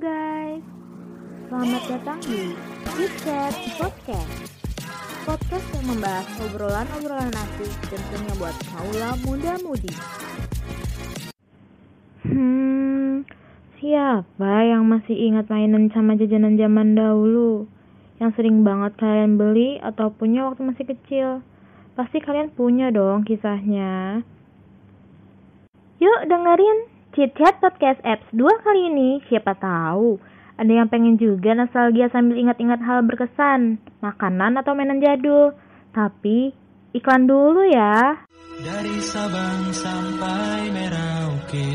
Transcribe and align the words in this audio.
guys, 0.00 0.64
selamat 1.52 1.82
datang 1.92 2.18
di 2.24 2.56
Deep 2.96 3.12
Chat 3.20 3.52
Podcast 3.76 4.56
Podcast 5.28 5.66
yang 5.76 5.92
membahas 5.92 6.24
obrolan-obrolan 6.40 7.28
asik 7.28 7.68
tentunya 7.92 8.32
buat 8.40 8.56
kaula 8.72 9.12
muda-mudi 9.28 9.92
Hmm, 12.24 13.28
siapa 13.76 14.64
yang 14.64 14.88
masih 14.88 15.12
ingat 15.12 15.52
mainan 15.52 15.92
sama 15.92 16.16
jajanan 16.16 16.56
zaman 16.56 16.96
dahulu? 16.96 17.68
Yang 18.24 18.40
sering 18.40 18.64
banget 18.64 18.96
kalian 18.96 19.36
beli 19.36 19.84
atau 19.84 20.08
punya 20.08 20.48
waktu 20.48 20.64
masih 20.64 20.88
kecil? 20.96 21.44
Pasti 21.92 22.24
kalian 22.24 22.48
punya 22.56 22.88
dong 22.88 23.28
kisahnya. 23.28 24.24
Yuk 26.00 26.20
dengerin 26.24 26.99
Chit 27.10 27.34
Chat 27.34 27.58
Podcast 27.58 27.98
Apps 28.06 28.22
2 28.30 28.46
kali 28.62 28.94
ini, 28.94 29.18
siapa 29.26 29.58
tahu 29.58 30.22
ada 30.54 30.70
yang 30.70 30.86
pengen 30.86 31.18
juga 31.18 31.58
nostalgia 31.58 32.06
sambil 32.14 32.38
ingat-ingat 32.38 32.78
hal 32.86 33.02
berkesan, 33.02 33.82
makanan 33.98 34.54
atau 34.62 34.78
mainan 34.78 35.02
jadul. 35.02 35.50
Tapi 35.90 36.54
iklan 36.94 37.26
dulu 37.26 37.66
ya. 37.66 38.14
Dari 38.62 38.96
Sabang 39.02 39.72
sampai 39.72 40.68
Merauke 40.70 41.72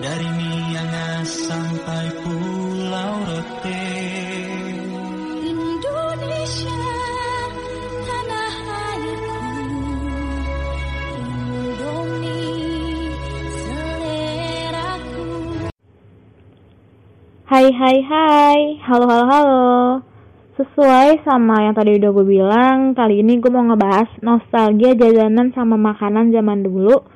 Dari 0.00 0.28
Miangas 0.34 1.30
sampai 1.46 1.77
Hai 17.48 17.64
hai 17.72 18.04
hai, 18.04 18.76
halo 18.84 19.08
halo 19.08 19.24
halo. 19.24 19.64
Sesuai 20.60 21.24
sama 21.24 21.64
yang 21.64 21.72
tadi 21.72 21.96
udah 21.96 22.12
gue 22.12 22.26
bilang, 22.28 22.92
kali 22.92 23.24
ini 23.24 23.40
gue 23.40 23.48
mau 23.48 23.64
ngebahas 23.64 24.04
nostalgia 24.20 24.92
jajanan 24.92 25.56
sama 25.56 25.80
makanan 25.80 26.28
zaman 26.28 26.60
dulu 26.60 27.08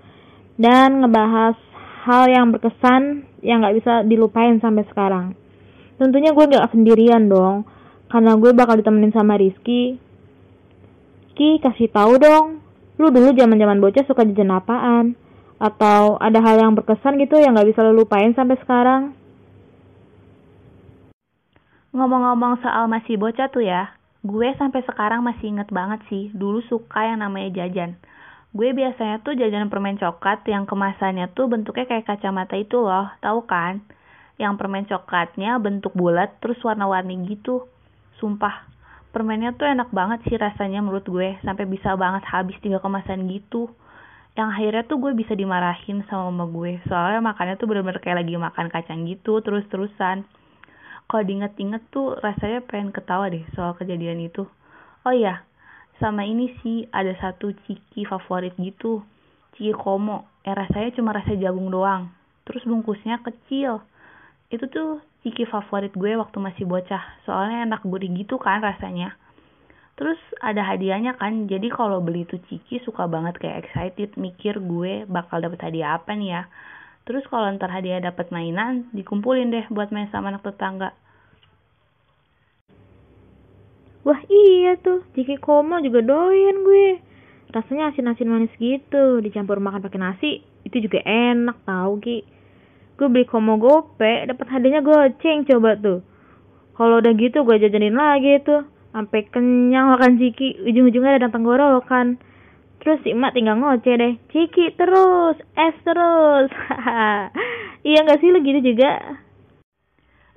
dan 0.56 1.04
ngebahas 1.04 1.52
hal 2.08 2.32
yang 2.32 2.48
berkesan 2.48 3.28
yang 3.44 3.60
gak 3.60 3.76
bisa 3.76 4.08
dilupain 4.08 4.56
sampai 4.56 4.88
sekarang. 4.88 5.36
Tentunya 6.00 6.32
gue 6.32 6.48
gak 6.48 6.72
sendirian 6.72 7.28
dong, 7.28 7.68
karena 8.08 8.32
gue 8.32 8.56
bakal 8.56 8.80
ditemenin 8.80 9.12
sama 9.12 9.36
Rizky. 9.36 10.00
Ki, 11.36 11.60
kasih 11.60 11.92
tahu 11.92 12.16
dong, 12.16 12.64
lu 12.96 13.12
dulu 13.12 13.36
zaman 13.36 13.60
zaman 13.60 13.84
bocah 13.84 14.08
suka 14.08 14.24
jajan 14.24 14.56
apaan? 14.56 15.12
Atau 15.60 16.16
ada 16.24 16.40
hal 16.40 16.56
yang 16.56 16.72
berkesan 16.72 17.20
gitu 17.20 17.36
yang 17.36 17.52
gak 17.52 17.68
bisa 17.68 17.84
lu 17.84 18.00
lupain 18.00 18.32
sampai 18.32 18.56
sekarang? 18.64 19.20
Ngomong-ngomong 21.92 22.64
soal 22.64 22.88
masih 22.88 23.20
bocah 23.20 23.52
tuh 23.52 23.68
ya, 23.68 23.92
gue 24.24 24.48
sampai 24.56 24.80
sekarang 24.88 25.20
masih 25.20 25.52
inget 25.52 25.68
banget 25.68 26.00
sih, 26.08 26.32
dulu 26.32 26.64
suka 26.64 27.04
yang 27.04 27.20
namanya 27.20 27.52
jajan. 27.52 28.00
Gue 28.56 28.72
biasanya 28.72 29.20
tuh 29.20 29.36
jajan 29.36 29.68
permen 29.68 30.00
coklat 30.00 30.40
yang 30.48 30.64
kemasannya 30.64 31.28
tuh 31.36 31.52
bentuknya 31.52 31.84
kayak 31.84 32.08
kacamata 32.08 32.56
itu 32.56 32.80
loh, 32.80 33.12
tahu 33.20 33.44
kan? 33.44 33.84
Yang 34.40 34.52
permen 34.56 34.88
coklatnya 34.88 35.60
bentuk 35.60 35.92
bulat 35.92 36.32
terus 36.40 36.56
warna-warni 36.64 37.28
gitu. 37.28 37.68
Sumpah, 38.16 38.64
permennya 39.12 39.52
tuh 39.52 39.68
enak 39.68 39.92
banget 39.92 40.24
sih 40.32 40.40
rasanya 40.40 40.80
menurut 40.80 41.04
gue, 41.04 41.36
sampai 41.44 41.68
bisa 41.68 41.92
banget 42.00 42.24
habis 42.24 42.56
tiga 42.64 42.80
kemasan 42.80 43.28
gitu. 43.28 43.68
Yang 44.32 44.48
akhirnya 44.48 44.82
tuh 44.88 44.96
gue 44.96 45.12
bisa 45.12 45.36
dimarahin 45.36 46.08
sama 46.08 46.32
mama 46.32 46.48
gue, 46.48 46.80
soalnya 46.88 47.20
makannya 47.20 47.60
tuh 47.60 47.68
bener-bener 47.68 48.00
kayak 48.00 48.24
lagi 48.24 48.32
makan 48.40 48.72
kacang 48.72 49.04
gitu, 49.04 49.44
terus-terusan 49.44 50.24
kalau 51.12 51.28
diinget-inget 51.28 51.84
tuh 51.92 52.16
rasanya 52.24 52.64
pengen 52.64 52.88
ketawa 52.88 53.28
deh 53.28 53.44
soal 53.52 53.76
kejadian 53.76 54.24
itu. 54.24 54.48
Oh 55.04 55.12
iya, 55.12 55.44
sama 56.00 56.24
ini 56.24 56.56
sih 56.64 56.88
ada 56.88 57.12
satu 57.20 57.52
ciki 57.68 58.08
favorit 58.08 58.56
gitu. 58.56 59.04
Ciki 59.52 59.76
komo, 59.76 60.24
yang 60.48 60.56
rasanya 60.56 60.88
cuma 60.96 61.12
rasa 61.12 61.36
jagung 61.36 61.68
doang. 61.68 62.08
Terus 62.48 62.64
bungkusnya 62.64 63.20
kecil. 63.20 63.84
Itu 64.48 64.64
tuh 64.72 65.04
ciki 65.20 65.44
favorit 65.52 65.92
gue 65.92 66.16
waktu 66.16 66.40
masih 66.40 66.64
bocah. 66.64 67.04
Soalnya 67.28 67.68
enak 67.68 67.84
gurih 67.84 68.08
gitu 68.16 68.40
kan 68.40 68.64
rasanya. 68.64 69.12
Terus 70.00 70.16
ada 70.40 70.64
hadiahnya 70.64 71.20
kan, 71.20 71.44
jadi 71.44 71.68
kalau 71.68 72.00
beli 72.00 72.24
tuh 72.24 72.40
ciki 72.48 72.80
suka 72.88 73.04
banget 73.04 73.36
kayak 73.36 73.68
excited 73.68 74.16
mikir 74.16 74.56
gue 74.64 75.04
bakal 75.04 75.44
dapet 75.44 75.60
hadiah 75.60 76.00
apa 76.00 76.16
nih 76.16 76.40
ya. 76.40 76.42
Terus 77.04 77.28
kalau 77.28 77.52
ntar 77.52 77.68
hadiah 77.68 78.00
dapat 78.00 78.32
mainan, 78.32 78.88
dikumpulin 78.96 79.52
deh 79.52 79.68
buat 79.68 79.92
main 79.92 80.08
sama 80.08 80.32
anak 80.32 80.48
tetangga. 80.48 80.96
Wah 84.02 84.18
iya 84.26 84.74
tuh, 84.82 85.06
Ciki 85.14 85.38
Komo 85.38 85.78
juga 85.78 86.02
doyan 86.02 86.66
gue. 86.66 86.98
Rasanya 87.54 87.94
asin-asin 87.94 88.26
manis 88.26 88.50
gitu, 88.58 89.22
dicampur 89.22 89.62
makan 89.62 89.78
pakai 89.78 90.00
nasi, 90.02 90.30
itu 90.66 90.82
juga 90.82 90.98
enak 91.06 91.62
tau 91.62 92.02
Ki. 92.02 92.26
Gue 92.98 93.06
beli 93.06 93.30
Komo 93.30 93.62
gope, 93.62 94.26
dapat 94.26 94.46
hadiahnya 94.50 94.82
goceng 94.82 95.46
coba 95.46 95.78
tuh. 95.78 96.02
Kalau 96.74 96.98
udah 96.98 97.14
gitu 97.14 97.46
gue 97.46 97.62
jajanin 97.62 97.94
lagi 97.94 98.42
tuh, 98.42 98.66
sampai 98.90 99.22
kenyang 99.30 99.94
makan 99.94 100.18
Ciki, 100.18 100.66
ujung-ujungnya 100.66 101.22
datang 101.22 101.38
tenggorokan. 101.38 102.18
Terus 102.82 102.98
si 103.06 103.14
emak 103.14 103.38
tinggal 103.38 103.54
ngoceh 103.62 103.94
deh, 103.94 104.18
Ciki 104.34 104.74
terus, 104.74 105.38
es 105.54 105.76
terus. 105.86 106.50
iya 107.86 108.02
gak 108.02 108.18
sih 108.18 108.34
lu 108.34 108.42
gitu 108.42 108.74
juga? 108.74 109.22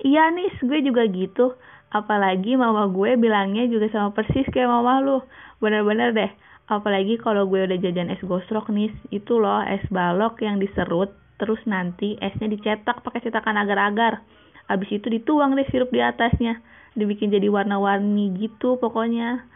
Iya 0.06 0.30
nih, 0.30 0.54
gue 0.54 0.78
juga 0.86 1.02
gitu. 1.10 1.58
Apalagi 1.90 2.58
mama 2.58 2.90
gue 2.90 3.14
bilangnya 3.14 3.64
juga 3.70 3.86
sama 3.94 4.10
persis 4.10 4.46
kayak 4.50 4.70
mama 4.70 4.98
lu. 5.02 5.18
Bener-bener 5.62 6.10
deh. 6.12 6.30
Apalagi 6.66 7.14
kalau 7.22 7.46
gue 7.46 7.62
udah 7.62 7.78
jajan 7.78 8.10
es 8.10 8.18
gosrok 8.26 8.74
nih, 8.74 8.90
itu 9.14 9.38
loh 9.38 9.62
es 9.62 9.86
balok 9.86 10.42
yang 10.42 10.58
diserut, 10.58 11.14
terus 11.38 11.62
nanti 11.62 12.18
esnya 12.18 12.50
dicetak 12.50 13.06
pakai 13.06 13.22
cetakan 13.22 13.54
agar-agar. 13.54 14.26
Abis 14.66 14.98
itu 14.98 15.06
dituang 15.06 15.54
deh 15.54 15.62
sirup 15.70 15.94
di 15.94 16.02
atasnya, 16.02 16.58
dibikin 16.98 17.30
jadi 17.30 17.46
warna-warni 17.46 18.34
gitu 18.34 18.82
pokoknya. 18.82 19.46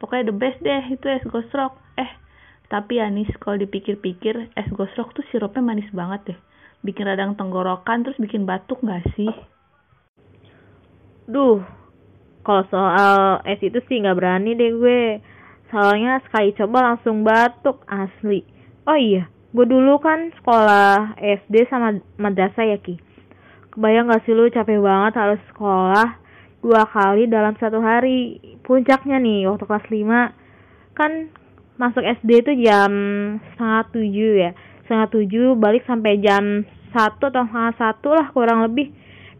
Pokoknya 0.00 0.24
the 0.32 0.36
best 0.36 0.58
deh 0.64 0.88
itu 0.88 1.04
es 1.04 1.20
gosrok. 1.28 1.76
Eh, 2.00 2.08
tapi 2.72 2.96
Anis 2.96 3.28
kalau 3.44 3.60
dipikir-pikir 3.60 4.56
es 4.56 4.68
gosrok 4.72 5.12
tuh 5.12 5.24
sirupnya 5.28 5.60
manis 5.60 5.92
banget 5.92 6.32
deh. 6.32 6.38
Bikin 6.80 7.04
radang 7.04 7.36
tenggorokan 7.36 8.08
terus 8.08 8.16
bikin 8.16 8.48
batuk 8.48 8.80
gak 8.80 9.04
sih? 9.12 9.28
Duh, 11.24 11.64
kalau 12.44 12.64
soal 12.68 13.40
es 13.48 13.56
itu 13.64 13.80
sih 13.88 14.04
nggak 14.04 14.16
berani 14.20 14.52
deh 14.52 14.72
gue. 14.76 15.24
Soalnya 15.72 16.20
sekali 16.28 16.52
coba 16.52 16.92
langsung 16.92 17.24
batuk 17.24 17.80
asli. 17.88 18.44
Oh 18.84 18.92
iya, 18.92 19.32
gue 19.56 19.64
dulu 19.64 19.96
kan 20.04 20.28
sekolah 20.36 21.16
SD 21.16 21.64
sama 21.72 21.96
madrasah 22.20 22.68
ya 22.68 22.76
Ki. 22.76 23.00
Kebayang 23.72 24.06
gak 24.06 24.22
sih 24.22 24.36
lu 24.36 24.46
capek 24.52 24.78
banget 24.78 25.18
harus 25.18 25.40
sekolah 25.50 26.20
dua 26.60 26.84
kali 26.86 27.26
dalam 27.26 27.56
satu 27.56 27.80
hari. 27.80 28.38
Puncaknya 28.60 29.16
nih 29.18 29.48
waktu 29.48 29.64
kelas 29.64 29.86
5 29.88 30.94
kan 30.94 31.12
masuk 31.80 32.04
SD 32.04 32.30
itu 32.44 32.52
jam 32.68 32.92
setengah 33.50 33.82
tujuh 33.90 34.32
ya. 34.44 34.50
Setengah 34.84 35.08
tujuh 35.10 35.46
balik 35.58 35.82
sampai 35.88 36.20
jam 36.20 36.68
satu 36.94 37.32
atau 37.32 37.48
setengah 37.48 37.74
satu 37.80 38.08
lah 38.14 38.30
kurang 38.30 38.62
lebih. 38.68 38.92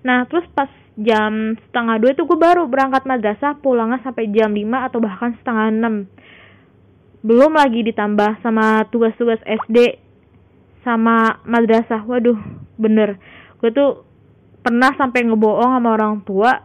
Nah 0.05 0.29
terus 0.29 0.45
pas 0.53 0.69
jam 0.95 1.59
setengah 1.69 1.97
dua 1.99 2.11
itu 2.15 2.23
gue 2.23 2.39
baru 2.39 2.71
berangkat 2.71 3.03
madrasah 3.09 3.59
pulangnya 3.59 3.99
sampai 4.07 4.31
jam 4.31 4.53
lima 4.55 4.87
atau 4.87 5.03
bahkan 5.03 5.35
setengah 5.41 5.73
enam. 5.73 5.95
Belum 7.25 7.57
lagi 7.57 7.81
ditambah 7.83 8.45
sama 8.45 8.85
tugas-tugas 8.93 9.41
SD 9.43 9.99
sama 10.85 11.41
madrasah. 11.49 12.05
Waduh 12.05 12.37
bener. 12.77 13.17
Gue 13.59 13.73
tuh 13.73 14.05
pernah 14.61 14.93
sampai 14.95 15.25
ngebohong 15.25 15.73
sama 15.73 15.89
orang 15.97 16.21
tua 16.23 16.63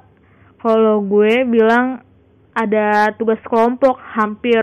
kalau 0.60 1.00
gue 1.08 1.48
bilang 1.48 2.04
ada 2.52 3.16
tugas 3.16 3.40
kelompok 3.48 3.96
hampir 4.19 4.60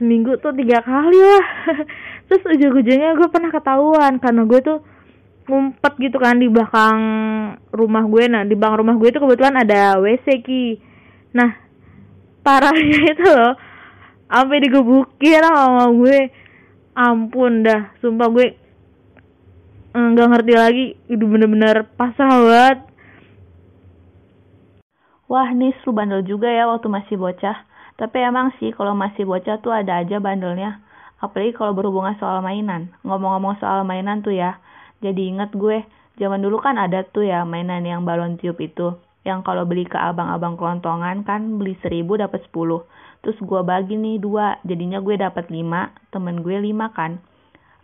seminggu 0.00 0.40
tuh 0.40 0.56
tiga 0.56 0.80
kali 0.80 1.20
lah. 1.20 1.46
Terus 2.26 2.42
ujung-ujungnya 2.56 3.14
gue 3.14 3.28
pernah 3.28 3.52
ketahuan 3.52 4.16
karena 4.16 4.42
gue 4.48 4.60
tuh 4.64 4.78
ngumpet 5.46 5.94
gitu 6.02 6.18
kan 6.18 6.38
di 6.38 6.50
belakang 6.50 6.98
rumah 7.70 8.04
gue 8.06 8.24
nah 8.26 8.42
di 8.42 8.54
belakang 8.58 8.82
rumah 8.82 8.94
gue 8.98 9.08
itu 9.10 9.18
kebetulan 9.22 9.56
ada 9.62 10.02
WC 10.02 10.26
ki 10.42 10.66
nah 11.34 11.54
parahnya 12.42 13.00
itu 13.14 13.26
loh 13.26 13.54
sampai 14.26 14.58
digebukin 14.62 15.42
sama 15.42 15.86
gue 15.94 16.18
ampun 16.98 17.62
dah 17.62 17.94
sumpah 18.02 18.28
gue 18.30 18.46
nggak 19.96 20.28
ngerti 20.28 20.52
lagi 20.52 20.84
itu 21.08 21.24
bener-bener 21.24 21.88
pasrah 21.96 22.28
banget 22.42 22.78
Wah, 25.26 25.50
nih 25.50 25.74
lu 25.82 25.90
bandel 25.90 26.22
juga 26.22 26.46
ya 26.46 26.70
waktu 26.70 26.86
masih 26.86 27.18
bocah. 27.18 27.66
Tapi 27.98 28.16
emang 28.22 28.54
sih 28.62 28.70
kalau 28.70 28.94
masih 28.94 29.26
bocah 29.26 29.58
tuh 29.58 29.74
ada 29.74 29.98
aja 29.98 30.22
bandelnya. 30.22 30.78
Apalagi 31.18 31.50
kalau 31.50 31.74
berhubungan 31.74 32.14
soal 32.22 32.38
mainan. 32.46 32.94
Ngomong-ngomong 33.02 33.58
soal 33.58 33.82
mainan 33.82 34.22
tuh 34.22 34.30
ya, 34.30 34.62
jadi 35.04 35.22
inget 35.32 35.52
gue 35.56 35.84
Zaman 36.16 36.40
dulu 36.40 36.64
kan 36.64 36.80
ada 36.80 37.04
tuh 37.04 37.28
ya 37.28 37.44
mainan 37.44 37.84
yang 37.84 38.08
balon 38.08 38.40
tiup 38.40 38.56
itu. 38.64 38.96
Yang 39.28 39.44
kalau 39.44 39.68
beli 39.68 39.84
ke 39.84 40.00
abang-abang 40.00 40.56
kelontongan 40.56 41.28
kan 41.28 41.60
beli 41.60 41.76
seribu 41.84 42.16
dapat 42.16 42.40
sepuluh. 42.48 42.88
Terus 43.20 43.36
gue 43.36 43.60
bagi 43.60 44.00
nih 44.00 44.16
dua, 44.16 44.56
jadinya 44.64 44.96
gue 45.04 45.20
dapat 45.20 45.52
lima, 45.52 45.92
temen 46.08 46.40
gue 46.40 46.56
lima 46.56 46.88
kan. 46.96 47.20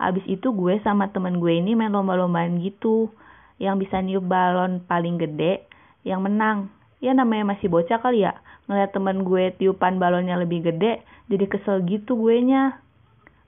Abis 0.00 0.24
itu 0.24 0.48
gue 0.48 0.80
sama 0.80 1.12
temen 1.12 1.44
gue 1.44 1.52
ini 1.60 1.76
main 1.76 1.92
lomba-lombaan 1.92 2.56
gitu. 2.64 3.12
Yang 3.60 3.84
bisa 3.86 4.00
niup 4.00 4.24
balon 4.24 4.80
paling 4.88 5.20
gede, 5.20 5.68
yang 6.08 6.24
menang. 6.24 6.72
Ya 7.04 7.12
namanya 7.12 7.52
masih 7.52 7.68
bocah 7.68 8.00
kali 8.00 8.24
ya. 8.24 8.32
Ngeliat 8.64 8.96
temen 8.96 9.28
gue 9.28 9.52
tiupan 9.60 10.00
balonnya 10.00 10.40
lebih 10.40 10.64
gede, 10.72 11.04
jadi 11.28 11.44
kesel 11.52 11.84
gitu 11.84 12.16
gue 12.16 12.38
nya. 12.48 12.80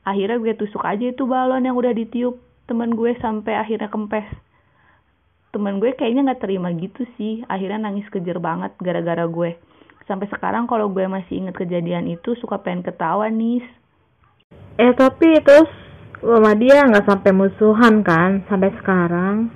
Akhirnya 0.05 0.37
gue 0.37 0.53
tusuk 0.61 0.85
aja 0.85 1.09
itu 1.09 1.25
balon 1.25 1.65
yang 1.65 1.79
udah 1.79 1.95
ditiup 1.97 2.37
temen 2.65 2.97
gue 2.97 3.13
sampai 3.21 3.55
akhirnya 3.57 3.93
kempes. 3.93 4.27
Temen 5.55 5.79
gue 5.79 5.95
kayaknya 5.95 6.33
nggak 6.33 6.43
terima 6.43 6.73
gitu 6.75 7.07
sih. 7.17 7.47
Akhirnya 7.47 7.89
nangis 7.91 8.09
kejer 8.11 8.41
banget 8.43 8.75
gara-gara 8.83 9.25
gue. 9.29 9.57
Sampai 10.05 10.29
sekarang 10.29 10.69
kalau 10.69 10.93
gue 10.93 11.07
masih 11.09 11.45
inget 11.45 11.57
kejadian 11.57 12.11
itu 12.11 12.37
suka 12.37 12.61
pengen 12.61 12.85
ketawa 12.85 13.31
nih 13.33 13.65
eh 14.75 14.93
tapi 14.99 15.39
terus 15.47 15.71
sama 16.19 16.57
dia 16.59 16.83
nggak 16.83 17.07
sampai 17.07 17.31
musuhan 17.31 18.03
kan 18.03 18.43
sampai 18.49 18.75
sekarang? 18.81 19.53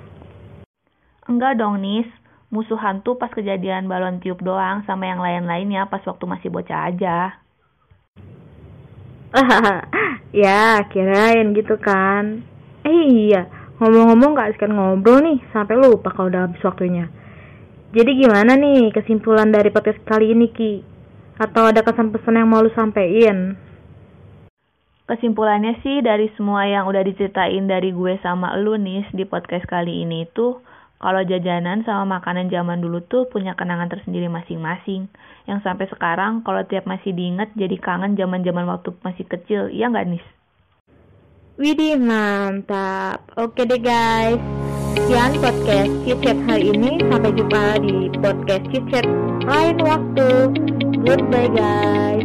Enggak 1.27 1.57
dong 1.59 1.81
nis. 1.81 2.07
Musuhan 2.49 3.05
tuh 3.05 3.13
pas 3.13 3.29
kejadian 3.29 3.85
balon 3.85 4.17
tiup 4.17 4.41
doang 4.41 4.81
sama 4.89 5.05
yang 5.05 5.21
lain-lainnya 5.21 5.85
pas 5.85 6.01
waktu 6.01 6.25
masih 6.25 6.49
bocah 6.49 6.89
aja. 6.89 7.17
Ya 10.29 10.77
kirain 10.93 11.57
gitu 11.57 11.73
kan 11.81 12.45
eh 12.87 13.03
iya 13.31 13.59
Ngomong-ngomong 13.79 14.35
gak 14.35 14.59
sekian 14.59 14.75
ngobrol 14.75 15.23
nih, 15.23 15.39
sampai 15.55 15.79
lupa 15.79 16.11
kalau 16.11 16.27
udah 16.27 16.51
habis 16.51 16.59
waktunya. 16.67 17.07
Jadi 17.95 18.11
gimana 18.19 18.59
nih 18.59 18.91
kesimpulan 18.91 19.55
dari 19.55 19.71
podcast 19.71 20.03
kali 20.03 20.35
ini 20.35 20.51
Ki? 20.51 20.83
Atau 21.39 21.71
ada 21.71 21.79
kesan 21.79 22.11
pesan 22.11 22.35
yang 22.35 22.51
mau 22.51 22.59
lu 22.59 22.67
sampein? 22.75 23.55
Kesimpulannya 25.07 25.79
sih 25.79 26.03
dari 26.03 26.27
semua 26.35 26.67
yang 26.67 26.91
udah 26.91 27.07
diceritain 27.07 27.71
dari 27.71 27.95
gue 27.95 28.19
sama 28.19 28.51
lu 28.59 28.75
nih 28.75 29.07
di 29.15 29.23
podcast 29.23 29.63
kali 29.63 30.03
ini 30.03 30.27
tuh 30.35 30.59
kalau 30.99 31.23
jajanan 31.23 31.87
sama 31.87 32.19
makanan 32.19 32.51
zaman 32.51 32.83
dulu 32.83 32.99
tuh 33.07 33.31
punya 33.31 33.55
kenangan 33.55 33.87
tersendiri 33.87 34.27
masing-masing. 34.27 35.07
Yang 35.47 35.59
sampai 35.63 35.87
sekarang 35.87 36.43
kalau 36.43 36.67
tiap 36.67 36.83
masih 36.83 37.15
diinget 37.15 37.47
jadi 37.55 37.79
kangen 37.79 38.19
zaman-zaman 38.19 38.67
waktu 38.67 38.91
masih 39.07 39.23
kecil, 39.23 39.71
iya 39.71 39.87
nggak 39.87 40.19
nih? 40.19 40.23
Widih 41.59 41.99
mantap. 41.99 43.35
Oke 43.35 43.67
deh 43.67 43.83
guys. 43.83 44.39
Sekian 44.95 45.35
podcast 45.43 45.91
Chit 46.07 46.39
hari 46.47 46.71
ini. 46.71 47.03
Sampai 47.11 47.35
jumpa 47.35 47.83
di 47.83 48.07
podcast 48.15 48.63
Chit 48.71 49.03
lain 49.43 49.75
waktu. 49.83 50.55
Goodbye 51.03 51.51
guys. 51.51 52.23